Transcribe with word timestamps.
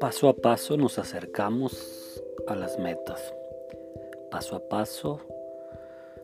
Paso 0.00 0.28
a 0.28 0.36
paso 0.36 0.76
nos 0.76 0.98
acercamos 0.98 2.22
a 2.46 2.54
las 2.54 2.78
metas. 2.78 3.34
Paso 4.30 4.56
a 4.56 4.68
paso 4.68 5.20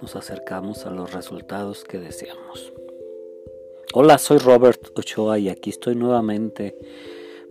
nos 0.00 0.14
acercamos 0.14 0.86
a 0.86 0.90
los 0.90 1.12
resultados 1.12 1.82
que 1.84 1.98
deseamos. 1.98 2.72
Hola, 3.94 4.18
soy 4.18 4.38
Robert 4.38 4.96
Ochoa 4.96 5.38
y 5.38 5.48
aquí 5.48 5.70
estoy 5.70 5.96
nuevamente 5.96 6.76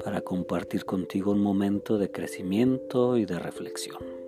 para 0.04 0.22
compartir 0.22 0.86
contigo 0.86 1.32
un 1.32 1.42
momento 1.42 1.98
de 1.98 2.12
crecimiento 2.12 3.18
y 3.18 3.26
de 3.26 3.40
reflexión. 3.40 4.25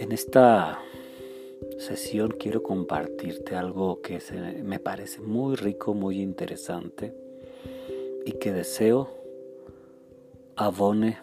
En 0.00 0.12
esta 0.12 0.78
sesión 1.78 2.36
quiero 2.38 2.62
compartirte 2.62 3.56
algo 3.56 4.00
que 4.00 4.20
me 4.62 4.78
parece 4.78 5.20
muy 5.20 5.56
rico, 5.56 5.92
muy 5.92 6.22
interesante 6.22 7.12
y 8.24 8.30
que 8.34 8.52
deseo 8.52 9.08
abone 10.54 11.18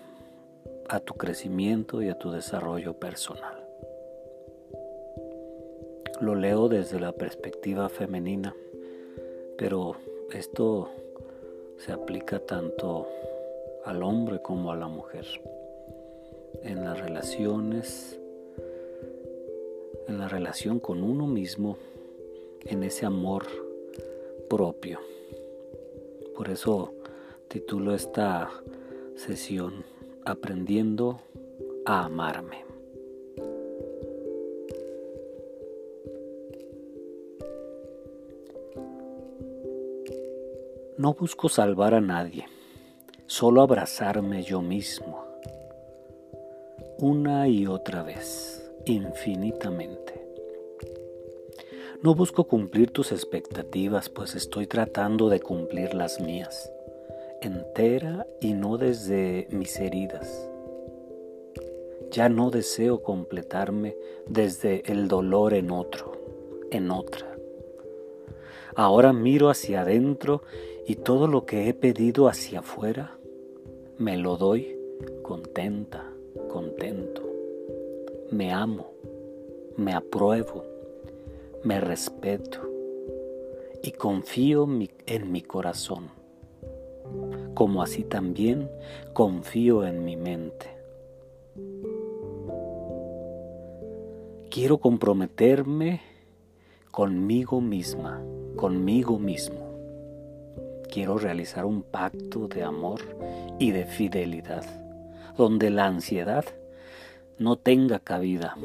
a 0.90 1.00
tu 1.00 1.14
crecimiento 1.14 2.02
y 2.02 2.10
a 2.10 2.20
tu 2.20 2.32
desarrollo 2.32 3.00
personal. 3.00 3.66
Lo 6.20 6.36
leo 6.36 6.68
desde 6.68 7.00
la 7.00 7.14
perspectiva 7.14 7.88
femenina, 7.88 8.54
pero 9.58 9.96
esto 10.34 10.90
se 11.78 11.94
aplica 11.94 12.40
tanto 12.40 13.08
al 13.86 14.04
hombre 14.04 14.42
como 14.42 14.74
a 14.74 14.76
la 14.76 14.90
mujer. 14.90 15.26
En 16.62 16.84
las 16.84 17.00
relaciones, 17.00 18.20
en 20.08 20.18
la 20.18 20.27
relación 20.27 20.80
con 20.80 21.04
uno 21.04 21.27
mismo, 21.27 21.77
en 22.63 22.84
ese 22.84 23.05
amor 23.05 23.46
propio. 24.49 24.99
Por 26.35 26.49
eso 26.49 26.93
titulo 27.48 27.93
esta 27.96 28.49
sesión 29.15 29.84
Aprendiendo 30.27 31.20
a 31.85 32.05
amarme. 32.05 32.65
No 40.98 41.13
busco 41.13 41.48
salvar 41.48 41.93
a 41.93 42.02
nadie, 42.02 42.48
solo 43.27 43.62
abrazarme 43.62 44.41
yo 44.41 44.63
mismo, 44.63 45.24
una 46.98 47.48
y 47.48 47.68
otra 47.68 48.02
vez, 48.02 48.55
infinitamente. 48.86 50.26
No 52.02 52.14
busco 52.14 52.44
cumplir 52.44 52.92
tus 52.92 53.12
expectativas, 53.12 54.10
pues 54.10 54.36
estoy 54.36 54.68
tratando 54.68 55.30
de 55.30 55.40
cumplir 55.40 55.94
las 55.94 56.20
mías, 56.20 56.72
entera 57.42 58.27
y 58.40 58.54
no 58.54 58.77
desde 58.77 59.48
mis 59.50 59.80
heridas. 59.80 60.50
Ya 62.12 62.30
no 62.30 62.52
deseo 62.52 63.02
completarme 63.02 63.96
desde 64.28 64.84
el 64.92 65.08
dolor 65.08 65.53
en 65.53 65.72
otro, 65.72 66.12
en 66.70 66.92
otra. 66.92 67.36
Ahora 68.75 69.14
miro 69.14 69.50
hacia 69.50 69.81
adentro 69.81 70.44
y 70.86 70.96
todo 70.96 71.28
lo 71.28 71.46
que 71.46 71.70
he 71.70 71.74
pedido 71.74 72.28
hacia 72.28 72.59
afuera, 72.59 73.18
me 73.97 74.18
lo 74.18 74.38
doy 74.38 74.78
contenta. 75.24 76.15
Me 78.36 78.52
amo, 78.52 78.91
me 79.78 79.94
apruebo 79.94 80.66
me 81.64 81.80
respeto 81.80 82.59
y 83.81 83.92
confío 83.92 84.68
en 85.06 85.31
mi 85.31 85.42
corazón, 85.42 86.09
como 87.54 87.82
así 87.82 88.04
también 88.04 88.70
confío 89.14 89.86
en 89.86 90.04
mi 90.04 90.18
mente. 90.18 90.68
Quiero 94.52 94.80
comprometerme 94.80 96.02
conmigo 96.92 97.62
misma, 97.62 98.22
conmigo 98.58 99.18
mismo. 99.18 99.72
Quiero 100.92 101.18
realizar 101.18 101.64
un 101.64 101.84
pacto 101.84 102.50
de 102.50 102.64
amor 102.64 103.00
y 103.59 103.72
de 103.72 103.86
fidelidad, 103.86 104.66
donde 105.38 105.70
la 105.70 105.86
ansiedad 105.86 106.44
no 107.38 107.57
tenga 107.57 108.00
cabida 108.00 108.56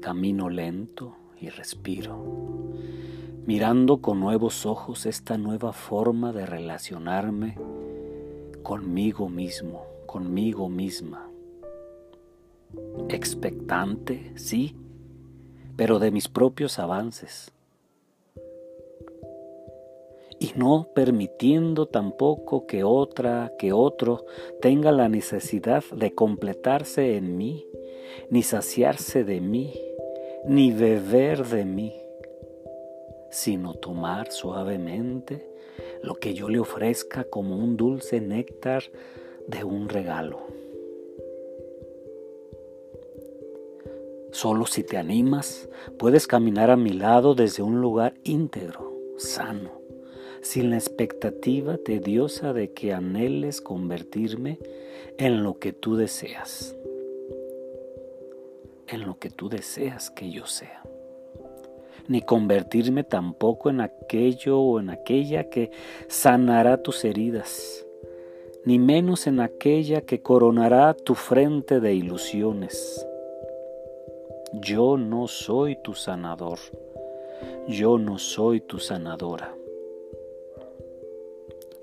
Camino 0.00 0.48
lento 0.48 1.14
y 1.38 1.50
respiro, 1.50 2.24
mirando 3.44 3.98
con 3.98 4.18
nuevos 4.18 4.64
ojos 4.64 5.04
esta 5.04 5.36
nueva 5.36 5.74
forma 5.74 6.32
de 6.32 6.46
relacionarme 6.46 7.58
conmigo 8.62 9.28
mismo, 9.28 9.84
conmigo 10.06 10.70
misma. 10.70 11.28
Expectante, 13.10 14.32
sí, 14.36 14.74
pero 15.76 15.98
de 15.98 16.10
mis 16.10 16.28
propios 16.28 16.78
avances. 16.78 17.52
Y 20.42 20.52
no 20.56 20.88
permitiendo 20.94 21.86
tampoco 21.86 22.66
que 22.66 22.82
otra, 22.82 23.52
que 23.58 23.74
otro 23.74 24.24
tenga 24.62 24.90
la 24.90 25.10
necesidad 25.10 25.84
de 25.94 26.14
completarse 26.14 27.18
en 27.18 27.36
mí, 27.36 27.66
ni 28.30 28.42
saciarse 28.42 29.22
de 29.22 29.42
mí, 29.42 29.74
ni 30.46 30.72
beber 30.72 31.46
de 31.46 31.66
mí, 31.66 31.94
sino 33.30 33.74
tomar 33.74 34.32
suavemente 34.32 35.46
lo 36.02 36.14
que 36.14 36.32
yo 36.32 36.48
le 36.48 36.58
ofrezca 36.58 37.24
como 37.24 37.56
un 37.56 37.76
dulce 37.76 38.22
néctar 38.22 38.82
de 39.46 39.62
un 39.62 39.90
regalo. 39.90 40.40
Solo 44.32 44.64
si 44.64 44.84
te 44.84 44.96
animas, 44.96 45.68
puedes 45.98 46.26
caminar 46.26 46.70
a 46.70 46.76
mi 46.76 46.94
lado 46.94 47.34
desde 47.34 47.62
un 47.62 47.82
lugar 47.82 48.14
íntegro, 48.24 48.96
sano, 49.18 49.79
sin 50.42 50.70
la 50.70 50.76
expectativa 50.76 51.76
tediosa 51.78 52.52
de 52.52 52.72
que 52.72 52.92
anheles 52.92 53.60
convertirme 53.60 54.58
en 55.18 55.42
lo 55.42 55.58
que 55.58 55.72
tú 55.72 55.96
deseas 55.96 56.74
en 58.90 59.06
lo 59.06 59.18
que 59.18 59.30
tú 59.30 59.48
deseas 59.48 60.10
que 60.10 60.30
yo 60.30 60.46
sea, 60.46 60.82
ni 62.08 62.22
convertirme 62.22 63.04
tampoco 63.04 63.70
en 63.70 63.80
aquello 63.80 64.58
o 64.58 64.80
en 64.80 64.90
aquella 64.90 65.48
que 65.48 65.70
sanará 66.08 66.82
tus 66.82 67.04
heridas, 67.04 67.86
ni 68.64 68.78
menos 68.78 69.26
en 69.26 69.40
aquella 69.40 70.02
que 70.02 70.22
coronará 70.22 70.94
tu 70.94 71.14
frente 71.14 71.80
de 71.80 71.94
ilusiones. 71.94 73.06
Yo 74.52 74.96
no 74.96 75.28
soy 75.28 75.76
tu 75.76 75.94
sanador, 75.94 76.58
yo 77.68 77.96
no 77.98 78.18
soy 78.18 78.60
tu 78.60 78.80
sanadora. 78.80 79.54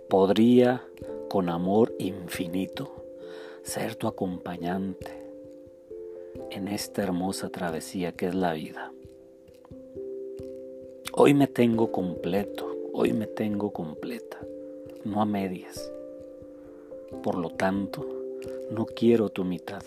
Podría, 0.09 0.88
con 1.28 1.50
amor 1.50 1.94
infinito, 2.00 3.03
ser 3.62 3.95
tu 3.95 4.07
acompañante 4.07 5.12
en 6.50 6.69
esta 6.69 7.03
hermosa 7.03 7.50
travesía 7.50 8.13
que 8.13 8.28
es 8.28 8.35
la 8.35 8.53
vida. 8.53 8.94
Hoy 11.12 11.34
me 11.34 11.47
tengo 11.47 11.91
completo, 11.91 12.73
hoy 12.94 13.12
me 13.12 13.28
tengo 13.28 13.73
completa, 13.73 14.40
no 15.03 15.22
a 15.22 15.25
medias. 15.25 15.91
Por 17.22 17.35
lo 17.35 17.50
tanto, 17.50 18.07
no 18.72 18.85
quiero 18.85 19.28
tu 19.28 19.44
mitad. 19.44 19.84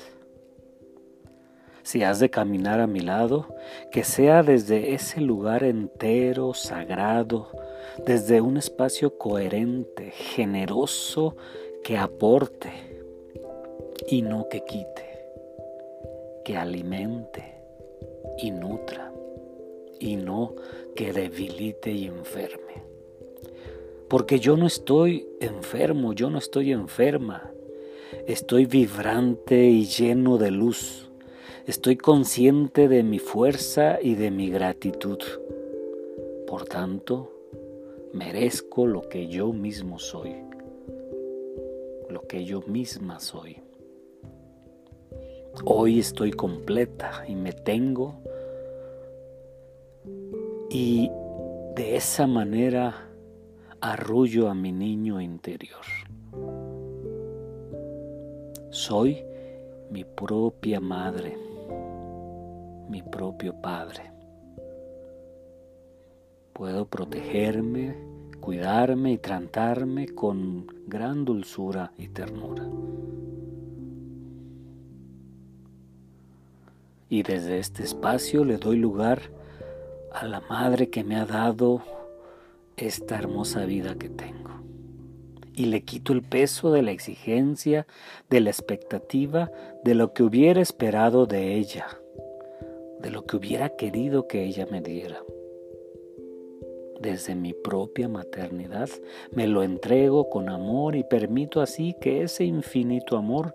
Si 1.83 2.03
has 2.03 2.21
de 2.21 2.29
caminar 2.29 2.81
a 2.81 2.87
mi 2.87 3.01
lado, 3.01 3.55
que 3.91 4.05
sea 4.05 4.43
desde 4.43 4.93
ese 4.93 5.23
lugar 5.23 5.65
entero, 5.65 6.53
sagrado, 6.53 7.49
desde 8.07 8.41
un 8.41 8.57
espacio 8.57 9.19
coherente, 9.19 10.11
generoso, 10.11 11.37
que 11.83 11.97
aporte 11.97 12.71
y 14.09 14.23
no 14.23 14.49
que 14.49 14.65
quite 14.65 15.11
que 16.45 16.57
alimente 16.57 17.55
y 18.39 18.51
nutra 18.51 19.13
y 19.99 20.17
no 20.17 20.55
que 20.97 21.13
debilite 21.13 21.93
y 21.93 22.07
enferme. 22.07 22.83
Porque 24.09 24.41
yo 24.41 24.57
no 24.57 24.67
estoy 24.67 25.29
enfermo, 25.41 26.13
yo 26.15 26.31
no 26.31 26.39
estoy 26.39 26.73
enferma. 26.73 27.53
Estoy 28.27 28.67
vibrante 28.67 29.67
y 29.67 29.85
lleno 29.85 30.39
de 30.39 30.51
luz. 30.51 31.09
Estoy 31.67 31.97
consciente 31.97 32.89
de 32.89 33.05
mi 33.05 33.19
fuerza 33.19 33.99
y 34.03 34.15
de 34.15 34.31
mi 34.33 34.51
gratitud. 34.51 35.19
Por 36.49 36.65
tanto, 36.65 37.31
merezco 38.13 38.87
lo 38.87 39.03
que 39.03 39.29
yo 39.29 39.53
mismo 39.53 39.99
soy, 39.99 40.35
lo 42.09 42.23
que 42.23 42.45
yo 42.45 42.61
misma 42.63 43.21
soy. 43.21 43.63
Hoy 45.65 45.99
estoy 45.99 46.33
completa 46.33 47.25
y 47.27 47.35
me 47.35 47.53
tengo 47.53 48.23
y 50.71 51.11
de 51.75 51.97
esa 51.97 52.27
manera 52.27 53.09
arrullo 53.81 54.49
a 54.49 54.55
mi 54.55 54.73
niño 54.73 55.21
interior. 55.21 55.85
Soy 58.71 59.25
mi 59.91 60.05
propia 60.05 60.81
madre, 60.81 61.37
mi 62.89 63.03
propio 63.03 63.55
padre. 63.61 64.20
Puedo 66.61 66.85
protegerme, 66.85 67.97
cuidarme 68.39 69.13
y 69.13 69.17
tratarme 69.17 70.09
con 70.09 70.67
gran 70.87 71.25
dulzura 71.25 71.95
y 71.97 72.09
ternura. 72.09 72.69
Y 77.09 77.23
desde 77.23 77.61
este 77.61 77.83
espacio 77.83 78.45
le 78.45 78.59
doy 78.59 78.77
lugar 78.77 79.23
a 80.13 80.27
la 80.27 80.43
madre 80.51 80.91
que 80.91 81.03
me 81.03 81.17
ha 81.17 81.25
dado 81.25 81.81
esta 82.77 83.17
hermosa 83.17 83.65
vida 83.65 83.95
que 83.95 84.11
tengo. 84.11 84.51
Y 85.55 85.65
le 85.65 85.81
quito 85.85 86.13
el 86.13 86.21
peso 86.21 86.73
de 86.73 86.83
la 86.83 86.91
exigencia, 86.91 87.87
de 88.29 88.41
la 88.41 88.51
expectativa, 88.51 89.51
de 89.83 89.95
lo 89.95 90.13
que 90.13 90.25
hubiera 90.25 90.61
esperado 90.61 91.25
de 91.25 91.55
ella, 91.55 91.87
de 93.01 93.11
lo 93.11 93.25
que 93.25 93.37
hubiera 93.39 93.77
querido 93.77 94.29
que 94.29 94.45
ella 94.45 94.67
me 94.71 94.83
diera. 94.83 95.23
Desde 97.01 97.35
mi 97.35 97.53
propia 97.55 98.09
maternidad 98.09 98.89
me 99.33 99.49
lo 99.49 99.63
entrego 99.63 100.29
con 100.29 100.49
amor 100.49 100.95
y 100.95 101.03
permito 101.03 101.61
así 101.61 101.97
que 102.01 102.23
ese 102.23 102.45
infinito 102.45 103.17
amor 103.17 103.55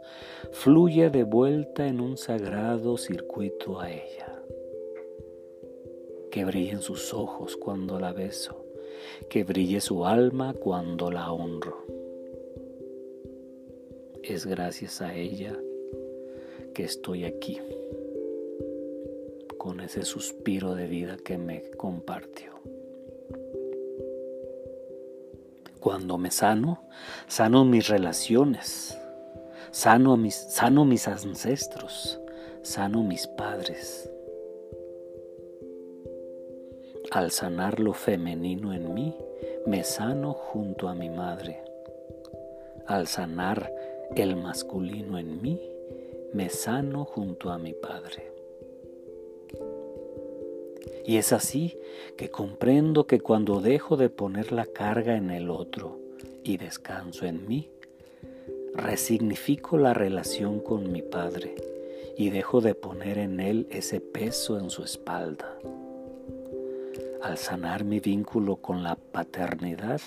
fluya 0.52 1.10
de 1.10 1.24
vuelta 1.24 1.88
en 1.88 2.02
un 2.02 2.18
sagrado 2.18 2.98
circuito 2.98 3.80
a 3.80 3.92
ella 3.92 4.36
que 6.36 6.44
brillen 6.44 6.82
sus 6.82 7.14
ojos 7.14 7.56
cuando 7.56 7.98
la 7.98 8.12
beso, 8.12 8.66
que 9.30 9.46
brille 9.46 9.80
su 9.80 10.06
alma 10.06 10.54
cuando 10.54 11.10
la 11.10 11.32
honro. 11.32 11.86
Es 14.22 14.46
gracias 14.46 15.00
a 15.00 15.16
ella 15.16 15.58
que 16.74 16.84
estoy 16.84 17.24
aquí, 17.24 17.62
con 19.58 19.80
ese 19.80 20.04
suspiro 20.04 20.76
de 20.76 20.88
vida 20.88 21.16
que 21.24 21.38
me 21.38 21.72
compartió. 21.78 22.52
Cuando 25.86 26.18
me 26.18 26.32
sano, 26.32 26.80
sano 27.28 27.64
mis 27.64 27.88
relaciones, 27.90 28.98
sano 29.70 30.18
mis, 30.18 30.34
sano 30.34 30.84
mis 30.84 31.08
ancestros, 31.08 32.20
sano 32.64 33.04
mis 33.04 33.28
padres, 33.28 34.10
al 37.12 37.30
sanar 37.30 37.80
lo 37.80 37.94
femenino 37.94 38.74
en 38.74 38.96
mí, 38.96 39.16
me 39.68 39.84
sano 39.84 40.34
junto 40.34 40.88
a 40.88 40.96
mi 40.96 41.12
madre. 41.12 41.64
Al 42.88 43.06
sanar 43.06 43.72
el 44.16 44.38
masculino 44.38 45.20
en 45.20 45.40
mí, 45.40 45.62
me 46.34 46.50
sano 46.50 47.06
junto 47.06 47.52
a 47.52 47.60
mi 47.60 47.74
padre. 47.74 48.35
Y 51.06 51.18
es 51.18 51.34
así 51.34 51.78
que 52.18 52.30
comprendo 52.30 53.06
que 53.06 53.20
cuando 53.20 53.62
dejo 53.62 53.98
de 53.98 54.10
poner 54.10 54.52
la 54.52 54.66
carga 54.66 55.16
en 55.16 55.30
el 55.30 55.50
otro 55.50 56.00
y 56.44 56.58
descanso 56.58 57.26
en 57.26 57.48
mí, 57.48 57.70
resignifico 58.74 59.78
la 59.78 59.94
relación 59.94 60.60
con 60.60 60.92
mi 60.92 61.02
Padre 61.02 61.56
y 62.18 62.30
dejo 62.30 62.62
de 62.62 62.76
poner 62.76 63.18
en 63.18 63.40
él 63.40 63.68
ese 63.70 64.02
peso 64.02 64.58
en 64.60 64.70
su 64.70 64.84
espalda. 64.84 65.58
Al 67.22 67.38
sanar 67.38 67.84
mi 67.84 68.00
vínculo 68.00 68.58
con 68.58 68.84
la 68.84 68.96
paternidad, 68.96 70.02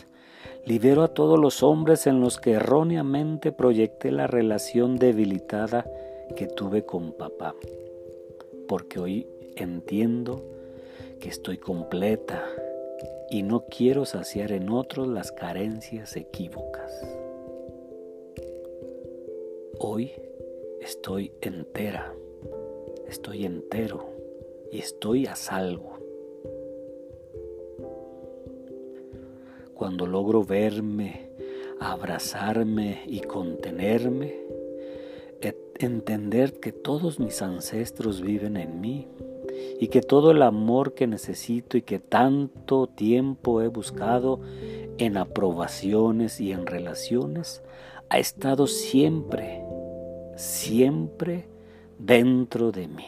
libero 0.65 1.03
a 1.03 1.09
todos 1.09 1.39
los 1.39 1.63
hombres 1.63 2.07
en 2.07 2.21
los 2.21 2.39
que 2.39 2.53
erróneamente 2.53 3.53
proyecté 3.53 4.11
la 4.11 4.27
relación 4.27 4.97
debilitada 4.97 5.85
que 6.37 6.47
tuve 6.47 6.85
con 6.85 7.13
papá, 7.13 7.55
porque 8.69 9.01
hoy 9.01 9.27
entiendo 9.57 10.45
que 11.21 11.29
estoy 11.29 11.59
completa 11.59 12.45
y 13.31 13.43
no 13.43 13.67
quiero 13.67 14.05
saciar 14.05 14.53
en 14.53 14.71
otros 14.71 15.09
las 15.09 15.33
carencias 15.33 16.17
equívocas. 16.17 16.93
Hoy 19.79 20.13
estoy 20.81 21.33
entera, 21.41 22.15
estoy 23.07 23.45
entero 23.45 24.09
y 24.73 24.79
estoy 24.79 25.27
a 25.27 25.37
salvo. 25.37 25.99
cuando 29.79 30.09
logro 30.09 30.43
verme, 30.43 31.31
abrazarme 31.79 33.03
y 33.07 33.21
contenerme, 33.21 34.35
entender 35.79 36.59
que 36.59 36.73
todos 36.73 37.21
mis 37.21 37.41
ancestros 37.41 38.21
viven 38.21 38.57
en 38.57 38.81
mí 38.81 39.07
y 39.81 39.89
que 39.89 40.01
todo 40.01 40.31
el 40.31 40.43
amor 40.43 40.95
que 40.95 41.07
necesito 41.07 41.77
y 41.77 41.83
que 41.83 41.99
tanto 41.99 42.87
tiempo 42.87 43.63
he 43.63 43.69
buscado 43.69 44.41
en 44.99 45.17
aprobaciones 45.17 46.41
y 46.41 46.53
en 46.53 46.67
relaciones 46.67 47.63
ha 48.09 48.19
estado 48.19 48.67
siempre, 48.67 49.63
siempre 50.37 51.47
dentro 51.99 52.73
de 52.73 52.89
mí. 52.89 53.07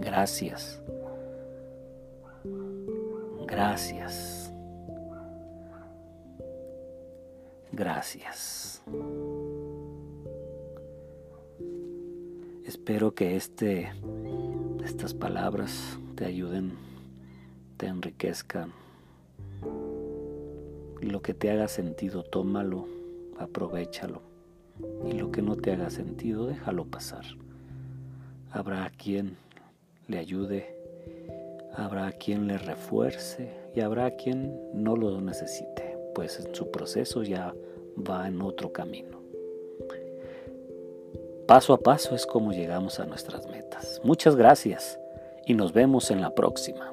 Gracias 0.00 0.80
Gracias. 3.48 4.52
Gracias. 7.72 8.82
Espero 12.68 13.14
que 13.14 13.34
este, 13.34 13.90
estas 14.84 15.14
palabras 15.14 15.98
te 16.16 16.26
ayuden, 16.26 16.72
te 17.78 17.86
enriquezcan. 17.86 18.72
Lo 21.00 21.22
que 21.22 21.32
te 21.32 21.50
haga 21.50 21.66
sentido, 21.68 22.22
tómalo, 22.22 22.86
aprovechalo. 23.38 24.20
Y 25.06 25.12
lo 25.12 25.32
que 25.32 25.40
no 25.40 25.56
te 25.56 25.72
haga 25.72 25.88
sentido, 25.88 26.46
déjalo 26.46 26.84
pasar. 26.84 27.24
Habrá 28.52 28.90
quien 28.90 29.38
le 30.06 30.18
ayude 30.18 30.76
habrá 31.74 32.10
quien 32.12 32.48
le 32.48 32.58
refuerce 32.58 33.50
y 33.74 33.80
habrá 33.80 34.10
quien 34.16 34.52
no 34.74 34.96
lo 34.96 35.20
necesite, 35.20 35.96
pues 36.14 36.40
en 36.40 36.54
su 36.54 36.70
proceso 36.70 37.22
ya 37.22 37.54
va 37.96 38.26
en 38.26 38.42
otro 38.42 38.72
camino. 38.72 39.17
Paso 41.48 41.72
a 41.72 41.78
paso 41.78 42.14
es 42.14 42.26
como 42.26 42.52
llegamos 42.52 43.00
a 43.00 43.06
nuestras 43.06 43.46
metas. 43.46 44.02
Muchas 44.04 44.36
gracias 44.36 45.00
y 45.46 45.54
nos 45.54 45.72
vemos 45.72 46.10
en 46.10 46.20
la 46.20 46.34
próxima. 46.34 46.92